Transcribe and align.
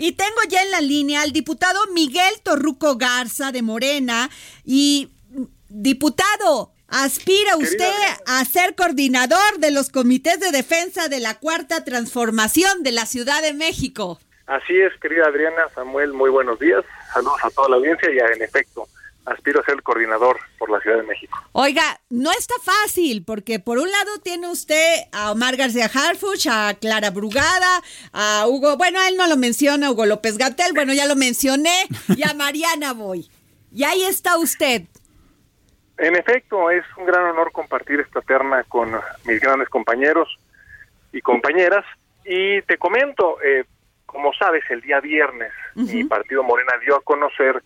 Y 0.00 0.12
tengo 0.12 0.40
ya 0.48 0.62
en 0.62 0.70
la 0.70 0.80
línea 0.80 1.22
al 1.22 1.32
diputado 1.32 1.80
Miguel 1.92 2.32
Torruco 2.44 2.96
Garza 2.96 3.50
de 3.50 3.62
Morena. 3.62 4.30
Y, 4.64 5.10
diputado, 5.68 6.70
¿aspira 6.86 7.56
usted 7.56 7.92
a 8.26 8.44
ser 8.44 8.76
coordinador 8.76 9.58
de 9.58 9.72
los 9.72 9.90
comités 9.90 10.38
de 10.38 10.52
defensa 10.52 11.08
de 11.08 11.18
la 11.18 11.34
Cuarta 11.40 11.82
Transformación 11.82 12.84
de 12.84 12.92
la 12.92 13.06
Ciudad 13.06 13.42
de 13.42 13.54
México? 13.54 14.20
Así 14.46 14.80
es, 14.80 14.92
querida 15.00 15.26
Adriana, 15.26 15.68
Samuel, 15.74 16.12
muy 16.12 16.30
buenos 16.30 16.60
días. 16.60 16.84
Saludos 17.12 17.40
a 17.42 17.50
toda 17.50 17.70
la 17.70 17.76
audiencia 17.76 18.08
y 18.08 18.18
en 18.18 18.40
efecto, 18.40 18.86
aspiro 19.32 19.60
a 19.60 19.64
ser 19.64 19.74
el 19.74 19.82
coordinador 19.82 20.38
por 20.58 20.70
la 20.70 20.80
Ciudad 20.80 20.98
de 20.98 21.02
México. 21.04 21.38
Oiga, 21.52 22.00
no 22.10 22.30
está 22.32 22.54
fácil, 22.62 23.24
porque 23.24 23.58
por 23.60 23.78
un 23.78 23.90
lado 23.90 24.18
tiene 24.22 24.48
usted 24.48 25.04
a 25.12 25.32
Omar 25.32 25.56
García 25.56 25.90
Harfuch, 25.92 26.46
a 26.50 26.74
Clara 26.80 27.10
Brugada, 27.10 27.82
a 28.12 28.46
Hugo, 28.46 28.76
bueno, 28.76 28.98
él 29.08 29.16
no 29.16 29.26
lo 29.26 29.36
menciona, 29.36 29.90
Hugo 29.90 30.06
López 30.06 30.38
Gatel, 30.38 30.72
bueno, 30.74 30.92
ya 30.92 31.06
lo 31.06 31.16
mencioné, 31.16 31.86
y 32.16 32.28
a 32.28 32.34
Mariana 32.34 32.92
Boy. 32.92 33.28
Y 33.72 33.84
ahí 33.84 34.02
está 34.04 34.38
usted. 34.38 34.82
En 35.98 36.14
efecto, 36.14 36.70
es 36.70 36.84
un 36.96 37.06
gran 37.06 37.24
honor 37.24 37.50
compartir 37.52 38.00
esta 38.00 38.20
terna 38.20 38.62
con 38.64 38.92
mis 39.24 39.40
grandes 39.40 39.68
compañeros 39.68 40.28
y 41.12 41.20
compañeras. 41.20 41.84
Y 42.24 42.62
te 42.62 42.78
comento, 42.78 43.42
eh, 43.42 43.64
como 44.06 44.32
sabes, 44.32 44.62
el 44.70 44.80
día 44.80 45.00
viernes 45.00 45.52
mi 45.74 46.04
partido 46.04 46.42
Morena 46.42 46.72
dio 46.84 46.96
a 46.96 47.02
conocer 47.02 47.62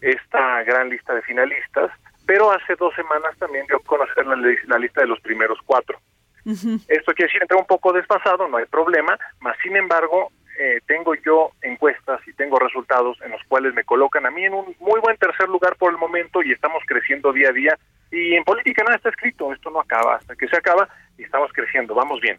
esta 0.00 0.62
gran 0.64 0.88
lista 0.88 1.14
de 1.14 1.22
finalistas, 1.22 1.90
pero 2.26 2.52
hace 2.52 2.74
dos 2.76 2.94
semanas 2.94 3.36
también 3.38 3.66
dio 3.66 3.76
a 3.76 3.80
conocer 3.80 4.26
la, 4.26 4.78
lista 4.78 5.00
de 5.00 5.06
los 5.06 5.20
primeros 5.20 5.58
cuatro. 5.64 5.98
Esto 6.44 7.12
quiere 7.12 7.26
decir, 7.26 7.42
entra 7.42 7.58
un 7.58 7.66
poco 7.66 7.92
desfasado, 7.92 8.48
no 8.48 8.56
hay 8.56 8.64
problema, 8.66 9.18
mas 9.40 9.56
sin 9.62 9.76
embargo, 9.76 10.32
eh, 10.58 10.80
tengo 10.86 11.14
yo 11.14 11.52
encuestas 11.62 12.20
y 12.26 12.32
tengo 12.32 12.58
resultados 12.58 13.18
en 13.24 13.30
los 13.30 13.42
cuales 13.48 13.74
me 13.74 13.84
colocan 13.84 14.26
a 14.26 14.30
mí 14.30 14.44
en 14.44 14.54
un 14.54 14.74
muy 14.78 15.00
buen 15.00 15.16
tercer 15.16 15.48
lugar 15.48 15.76
por 15.76 15.90
el 15.90 15.98
momento 15.98 16.42
y 16.42 16.52
estamos 16.52 16.82
creciendo 16.86 17.32
día 17.32 17.48
a 17.48 17.52
día. 17.52 17.78
Y 18.10 18.34
en 18.34 18.44
política 18.44 18.82
nada 18.84 18.96
está 18.96 19.10
escrito, 19.10 19.52
esto 19.52 19.70
no 19.70 19.80
acaba 19.80 20.16
hasta 20.16 20.34
que 20.36 20.48
se 20.48 20.56
acaba 20.56 20.88
y 21.16 21.22
estamos 21.22 21.50
creciendo, 21.52 21.94
vamos 21.94 22.20
bien. 22.20 22.38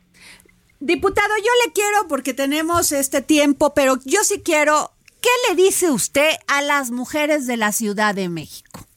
Diputado, 0.80 1.36
yo 1.38 1.52
le 1.66 1.74
quiero 1.74 2.08
porque 2.10 2.34
tenemos 2.34 2.92
este 2.92 3.22
tiempo, 3.22 3.74
pero 3.74 3.96
yo 4.06 4.24
sí 4.24 4.42
quiero 4.44 4.92
¿Qué 5.22 5.30
le 5.48 5.56
dice 5.56 5.92
usted 5.92 6.32
a 6.48 6.64
las 6.64 6.90
mujeres 6.90 7.46
de 7.46 7.56
la 7.56 7.72
Ciudad 7.72 8.16
de 8.16 8.28
México? 8.28 8.88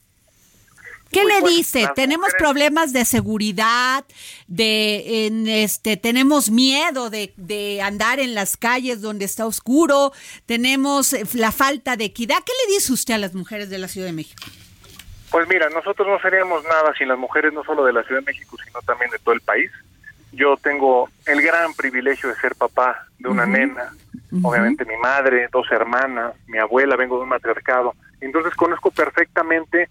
¿Qué 1.13 1.25
le 1.25 1.43
dice? 1.43 1.87
Tenemos 1.95 2.33
problemas 2.37 2.93
de 2.93 3.05
seguridad, 3.05 4.05
de 4.49 5.27
en 5.27 5.47
este, 5.47 5.97
tenemos 5.97 6.51
miedo 6.51 7.09
de, 7.09 7.33
de, 7.37 7.81
andar 7.83 8.19
en 8.19 8.35
las 8.35 8.57
calles 8.57 9.01
donde 9.01 9.25
está 9.25 9.47
oscuro, 9.47 10.13
tenemos 10.47 11.13
eh, 11.13 11.23
la 11.35 11.53
falta 11.53 11.97
de 11.97 12.07
equidad. 12.07 12.39
¿Qué 12.45 12.53
le 12.67 12.75
dice 12.75 12.93
usted 12.93 13.15
a 13.15 13.19
las 13.19 13.35
mujeres 13.35 13.71
de 13.71 13.79
la 13.79 13.87
Ciudad 13.87 14.09
de 14.09 14.13
México? 14.13 14.43
Pues 15.31 15.47
mira, 15.47 15.69
nosotros 15.69 16.09
no 16.09 16.19
seríamos 16.21 16.65
nada 16.65 16.93
sin 16.99 17.09
las 17.09 17.19
mujeres, 17.19 17.53
no 17.53 17.63
solo 17.65 17.85
de 17.85 17.93
la 17.93 18.03
Ciudad 18.03 18.21
de 18.21 18.27
México, 18.27 18.57
sino 18.65 18.81
también 18.83 19.11
de 19.11 19.19
todo 19.19 19.35
el 19.35 19.41
país. 19.41 19.71
Yo 20.33 20.57
tengo 20.57 21.11
el 21.27 21.43
gran 21.43 21.75
privilegio 21.75 22.29
de 22.29 22.35
ser 22.37 22.57
papá 22.57 23.07
de 23.19 23.29
una 23.29 23.47
nena 23.47 23.93
obviamente 24.43 24.85
mi 24.85 24.97
madre, 24.97 25.49
dos 25.53 25.71
hermanas, 25.71 26.35
mi 26.47 26.59
abuela, 26.59 26.97
vengo 26.97 27.17
de 27.17 27.23
un 27.23 27.29
matriarcado. 27.29 27.95
Entonces 28.21 28.55
conozco 28.55 28.91
perfectamente 28.91 29.89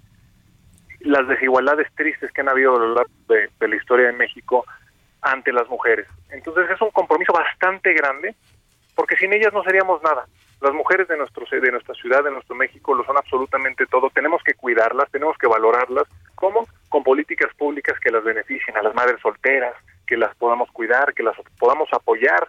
las 1.02 1.28
desigualdades 1.28 1.88
tristes 1.96 2.32
que 2.32 2.42
han 2.42 2.50
habido 2.50 2.76
a 2.76 2.80
lo 2.80 2.94
largo 2.96 3.12
de, 3.28 3.68
la 3.68 3.76
historia 3.76 4.08
de 4.08 4.14
México 4.14 4.66
ante 5.22 5.52
las 5.52 5.68
mujeres. 5.70 6.08
Entonces 6.30 6.70
es 6.70 6.82
un 6.82 6.92
compromiso 6.92 7.34
bastante 7.34 7.94
grande, 7.94 8.36
porque 8.96 9.18
sin 9.18 9.34
ellas 9.34 9.54
no 9.54 9.64
seríamos 9.64 10.02
nada. 10.04 10.26
Las 10.62 10.74
mujeres 10.74 11.08
de, 11.08 11.18
nuestro, 11.18 11.46
de 11.50 11.72
nuestra 11.72 11.94
ciudad, 11.96 12.24
de 12.24 12.32
nuestro 12.32 12.56
México, 12.56 12.94
lo 12.94 13.04
son 13.04 13.18
absolutamente 13.18 13.86
todo. 13.86 14.10
Tenemos 14.10 14.42
que 14.44 14.54
cuidarlas, 14.54 15.12
tenemos 15.12 15.38
que 15.38 15.48
valorarlas. 15.48 16.04
¿Cómo? 16.36 16.68
Con 16.88 17.04
políticas 17.04 17.54
públicas 17.56 18.00
que 18.00 18.12
las 18.12 18.24
beneficien 18.24 18.78
a 18.78 18.82
las 18.82 18.96
madres 18.96 19.20
solteras, 19.22 19.76
que 20.08 20.16
las 20.16 20.34
podamos 20.36 20.72
cuidar, 20.72 21.14
que 21.14 21.24
las 21.24 21.36
podamos 21.60 21.90
apoyar, 21.92 22.48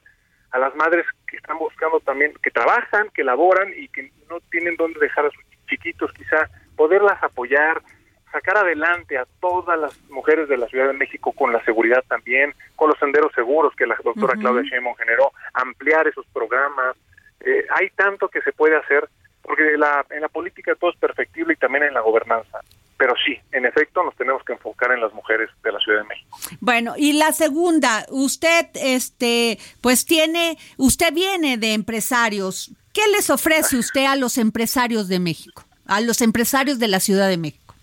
a 0.53 0.59
las 0.59 0.75
madres 0.77 1.05
que 1.35 1.41
están 1.41 1.59
buscando 1.59 2.01
también, 2.01 2.33
que 2.43 2.51
trabajan, 2.51 3.09
que 3.15 3.25
laboran 3.25 3.73
y 3.77 3.89
que 3.89 4.11
no 4.31 4.41
tienen 4.51 4.77
dónde 4.77 5.01
dejar 5.01 5.27
a 5.27 5.31
sus 5.31 5.45
chiquitos, 5.69 6.13
quizá 6.13 6.49
poderlas 6.77 7.23
apoyar, 7.23 7.83
sacar 8.31 8.57
adelante 8.59 9.19
a 9.19 9.27
todas 9.41 9.79
las 9.79 10.01
mujeres 10.11 10.49
de 10.49 10.57
la 10.57 10.67
Ciudad 10.69 10.89
de 10.89 10.93
México 10.93 11.33
con 11.33 11.53
la 11.53 11.65
seguridad 11.65 12.05
también, 12.09 12.55
con 12.77 12.89
los 12.89 12.99
senderos 12.99 13.33
seguros 13.33 13.75
que 13.77 13.87
la 13.87 13.97
doctora 14.03 14.35
Claudia 14.35 14.63
Sheinbaum 14.63 14.97
generó, 14.97 15.33
ampliar 15.53 16.07
esos 16.07 16.27
programas. 16.33 16.97
Eh, 17.41 17.65
hay 17.71 17.91
tanto 17.91 18.29
que 18.29 18.41
se 18.43 18.53
puede 18.53 18.77
hacer, 18.77 19.09
porque 19.43 19.77
la, 19.77 20.05
en 20.11 20.21
la 20.21 20.29
política 20.29 20.75
todo 20.75 20.91
es 20.91 20.97
perfectible 20.97 21.55
y 21.55 21.57
también 21.57 21.85
en 21.85 21.95
la 21.95 22.01
gobernanza 22.01 22.61
pero 22.97 23.15
sí, 23.25 23.39
en 23.53 23.67
efecto, 23.67 24.03
nos 24.03 24.17
tenemos 24.17 24.43
que 24.45 24.53
enfocar 24.53 24.93
en 24.93 25.01
las 25.01 25.13
mujeres 25.13 25.51
de 25.63 25.73
la 25.73 25.79
Ciudad 25.81 26.03
de 26.03 26.09
México. 26.09 26.24
Bueno, 26.61 26.95
y 26.97 27.13
la 27.15 27.33
segunda, 27.33 28.07
usted, 28.11 28.69
este, 28.75 29.59
pues 29.81 30.05
tiene, 30.07 30.59
usted 30.77 31.13
viene 31.13 31.57
de 31.57 31.75
empresarios. 31.75 32.73
¿Qué 32.93 33.03
les 33.09 33.31
ofrece 33.31 33.77
usted 33.77 34.07
a 34.07 34.17
los 34.17 34.39
empresarios 34.39 35.09
de 35.09 35.19
México, 35.19 35.65
a 35.87 36.01
los 36.01 36.21
empresarios 36.21 36.79
de 36.79 36.89
la 36.89 37.01
Ciudad 37.01 37.29
de 37.29 37.37
México? 37.37 37.75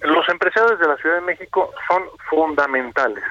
Los 0.00 0.28
empresarios 0.28 0.78
de 0.78 0.86
la 0.86 0.96
Ciudad 0.96 1.16
de 1.16 1.22
México 1.22 1.72
son 1.88 2.02
fundamentales, 2.30 3.24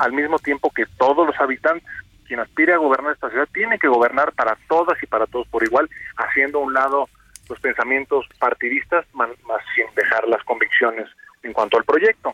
al 0.00 0.12
mismo 0.12 0.38
tiempo 0.38 0.70
que 0.70 0.86
todos 0.98 1.26
los 1.26 1.38
habitantes. 1.40 1.88
Quien 2.26 2.38
aspire 2.38 2.74
a 2.74 2.76
gobernar 2.76 3.14
esta 3.14 3.28
ciudad 3.28 3.48
tiene 3.52 3.78
que 3.78 3.88
gobernar 3.88 4.32
para 4.32 4.56
todas 4.68 5.00
y 5.02 5.06
para 5.06 5.26
todos 5.26 5.48
por 5.48 5.64
igual, 5.64 5.88
haciendo 6.16 6.58
a 6.58 6.62
un 6.62 6.72
lado 6.72 7.08
los 7.48 7.58
pensamientos 7.58 8.24
partidistas, 8.38 9.04
más, 9.14 9.30
sin 9.74 9.92
dejar 9.96 10.28
las 10.28 10.42
convicciones 10.44 11.08
en 11.42 11.52
cuanto 11.52 11.76
al 11.76 11.84
proyecto. 11.84 12.32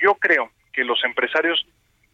Yo 0.00 0.14
creo 0.14 0.50
que 0.76 0.84
los 0.84 1.02
empresarios, 1.04 1.66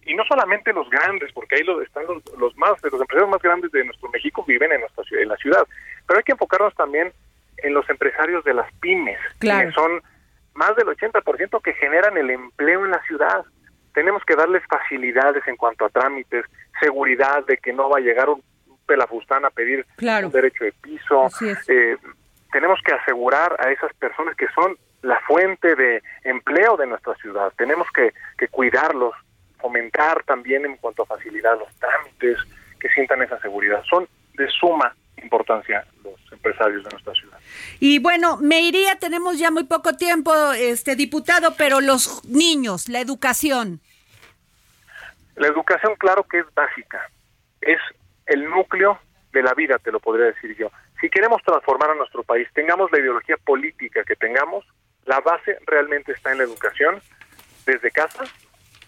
y 0.06 0.15
no 0.15 0.25
solamente 0.25 0.73
los 0.73 0.89
grandes, 0.89 1.33
porque 1.33 1.56
ahí 1.56 1.62
están 1.84 2.05
los, 2.39 2.56
más, 2.56 2.73
los 2.83 3.00
empresarios 3.00 3.28
más 3.28 3.43
grandes 3.43 3.73
de 3.73 3.84
nuestro 3.84 4.09
México 4.11 4.45
viven 4.47 4.71
en 4.73 4.81
nuestra 4.81 5.03
ciudad, 5.05 5.23
en 5.25 5.28
la 5.28 5.37
ciudad, 5.37 5.67
pero 6.06 6.19
hay 6.19 6.25
que 6.25 6.33
enfocarnos 6.33 6.75
también 6.77 7.12
en 7.59 7.75
los 7.75 7.89
empresarios 7.91 8.45
de 8.45 8.55
las 8.55 8.73
pymes, 8.75 9.19
que 9.41 9.73
son 9.73 10.00
más 10.55 10.77
del 10.77 10.87
80% 10.87 11.61
que 11.61 11.75
generan 11.75 12.17
el 12.17 12.31
empleo 12.31 12.84
en 12.84 12.93
la 12.93 13.03
ciudad. 13.03 13.45
Tenemos 13.95 14.23
que 14.25 14.37
darles 14.37 14.62
facilidades 14.69 15.47
en 15.47 15.56
cuanto 15.56 15.84
a 15.84 15.91
trámites, 15.91 16.44
seguridad 16.81 17.44
de 17.47 17.59
que 17.59 17.73
no 17.73 17.91
va 17.91 17.99
a 17.99 18.00
llegar 18.00 18.29
un 18.29 18.43
pelafustán 18.87 19.44
a 19.44 19.50
pedir 19.50 19.84
un 20.00 20.31
derecho 20.31 20.65
de 20.65 20.73
piso, 20.73 21.29
eh, 21.69 21.97
tenemos 22.53 22.79
que 22.84 22.93
asegurar 22.93 23.56
a 23.59 23.71
esas 23.71 23.93
personas 23.94 24.37
que 24.37 24.47
son 24.55 24.77
la 25.03 25.21
fuente 25.21 25.75
de 25.75 26.03
empleo 26.25 26.77
de 26.77 26.87
nuestra 26.87 27.15
ciudad. 27.17 27.53
Tenemos 27.57 27.87
que, 27.95 28.13
cuidarlos, 28.49 29.15
fomentar 29.61 30.23
también 30.25 30.65
en 30.65 30.77
cuanto 30.77 31.03
a 31.03 31.07
facilidad 31.07 31.59
los 31.59 31.69
trámites, 31.77 32.39
que 32.81 32.89
sientan 32.91 33.23
esa 33.23 33.39
seguridad. 33.41 33.83
Son 33.89 34.09
de 34.35 34.49
suma 34.49 34.94
importancia 35.23 35.85
los 36.03 36.15
empresarios 36.32 36.82
de 36.85 36.91
nuestra 36.91 37.12
ciudad. 37.15 37.38
Y 37.79 37.99
bueno, 37.99 38.38
me 38.38 38.61
iría, 38.61 38.99
tenemos 38.99 39.38
ya 39.38 39.50
muy 39.50 39.65
poco 39.65 39.97
tiempo, 39.97 40.32
este 40.53 40.97
diputado, 40.97 41.55
pero 41.56 41.81
los 41.81 42.25
niños, 42.25 42.88
la 42.88 43.00
educación. 43.00 43.81
La 45.37 45.47
educación, 45.47 45.94
claro 45.97 46.25
que 46.25 46.41
es 46.41 46.55
básica, 46.55 47.09
es 47.61 47.79
el 48.26 48.49
núcleo 48.49 48.99
de 49.32 49.43
la 49.43 49.55
vida, 49.55 49.79
te 49.79 49.91
lo 49.91 50.00
podría 50.00 50.26
decir 50.26 50.56
yo. 50.56 50.71
Si 51.00 51.09
queremos 51.09 51.43
transformar 51.43 51.91
a 51.91 51.94
nuestro 51.94 52.23
país, 52.23 52.47
tengamos 52.55 52.91
la 52.93 53.00
ideología 53.00 53.37
política 53.38 54.05
que 54.05 54.15
tengamos, 54.15 54.65
la 55.04 55.20
base 55.20 55.58
realmente 55.66 56.12
está 56.12 56.32
en 56.32 56.38
la 56.38 56.44
educación, 56.44 57.00
desde 57.66 57.90
casa, 57.90 58.25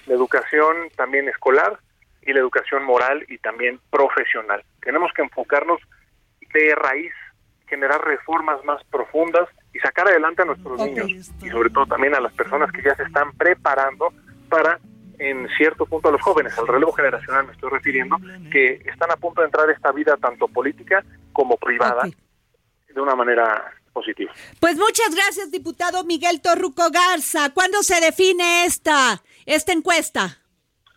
la 0.06 0.14
educación 0.14 0.76
también 0.96 1.28
escolar 1.28 1.78
y 2.22 2.32
la 2.32 2.40
educación 2.40 2.84
moral 2.84 3.25
y 3.28 3.38
también 3.38 3.81
profesional. 3.90 4.64
Tenemos 4.81 5.12
que 5.12 5.22
enfocarnos 5.22 5.81
de 6.52 6.75
raíz, 6.75 7.12
generar 7.66 8.05
reformas 8.05 8.64
más 8.64 8.82
profundas 8.84 9.49
y 9.72 9.78
sacar 9.81 10.08
adelante 10.08 10.43
a 10.43 10.44
nuestros 10.44 10.81
niños 10.81 11.11
y 11.43 11.49
sobre 11.50 11.70
todo 11.70 11.87
también 11.87 12.14
a 12.14 12.20
las 12.20 12.32
personas 12.34 12.70
que 12.70 12.82
ya 12.82 12.94
se 12.94 13.02
están 13.02 13.32
preparando 13.32 14.12
para 14.49 14.78
en 15.19 15.49
cierto 15.56 15.87
punto 15.87 16.08
a 16.08 16.12
los 16.12 16.20
jóvenes, 16.20 16.58
al 16.58 16.66
relevo 16.66 16.93
generacional 16.93 17.46
me 17.46 17.52
estoy 17.52 17.70
refiriendo, 17.70 18.16
que 18.50 18.82
están 18.84 19.11
a 19.12 19.16
punto 19.16 19.40
de 19.40 19.46
entrar 19.46 19.69
a 19.69 19.72
esta 19.72 19.93
vida 19.93 20.16
tanto 20.16 20.49
política 20.49 21.05
como 21.32 21.56
privada 21.56 22.02
de 22.02 23.00
una 23.00 23.14
manera 23.14 23.72
positiva. 23.94 24.32
Pues 24.61 24.76
muchas 24.76 25.14
gracias, 25.14 25.50
diputado 25.50 26.05
Miguel 26.05 26.43
Torruco 26.43 26.91
Garza. 26.91 27.50
¿Cuándo 27.55 27.82
se 27.82 28.00
define 28.00 28.67
esta, 28.67 29.23
esta 29.46 29.73
encuesta? 29.73 30.38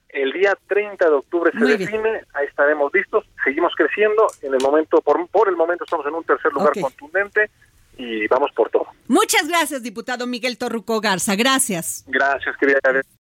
El 0.10 0.34
día 0.34 0.58
30 0.68 1.06
de 1.06 1.16
octubre 1.16 1.52
se 1.52 1.78
define, 1.78 2.22
ahí 2.34 2.48
estaremos 2.48 2.92
listos, 2.94 3.24
seguimos 3.44 3.74
creciendo, 3.76 4.26
en 4.42 4.54
el 4.54 4.62
momento, 4.62 5.00
por, 5.02 5.28
por 5.28 5.48
el 5.48 5.56
momento 5.56 5.84
estamos 5.84 6.06
en 6.08 6.16
un 6.16 6.24
tercer 6.24 6.52
lugar 6.52 6.74
contundente 6.80 7.52
y 7.98 8.28
vamos 8.28 8.52
por 8.56 8.70
todo. 8.70 8.88
Muchas 9.08 9.48
gracias, 9.48 9.84
diputado 9.84 10.26
Miguel 10.26 10.58
Torruco 10.58 11.00
Garza. 11.02 11.36
Gracias. 11.36 12.04
Gracias, 12.08 12.56
querida. 12.58 12.80